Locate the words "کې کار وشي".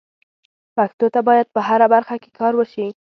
2.21-2.87